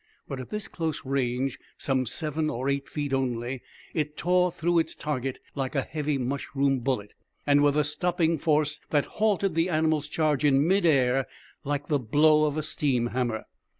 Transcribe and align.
But 0.27 0.39
at 0.39 0.49
this 0.49 0.67
close 0.67 1.05
range, 1.05 1.59
some 1.77 2.07
seven 2.07 2.49
or 2.49 2.67
eight 2.69 2.87
feet 2.89 3.13
only, 3.13 3.61
it 3.93 4.17
tore 4.17 4.51
through 4.51 4.79
its 4.79 4.95
target 4.95 5.37
like 5.53 5.75
a 5.75 5.83
heavy 5.83 6.17
mushroom 6.17 6.79
bullet, 6.79 7.11
and 7.45 7.61
with 7.61 7.77
a 7.77 7.83
stopping 7.83 8.39
force 8.39 8.81
that 8.89 9.05
halted 9.21 9.53
the 9.53 9.69
animal's 9.69 10.07
charge 10.07 10.43
in 10.43 10.65
mid 10.67 10.87
air 10.87 11.27
like 11.63 11.87
the 11.87 11.99
blow 11.99 12.45
of 12.45 12.57
a 12.57 12.63
steam 12.63 13.05
hammer. 13.13 13.45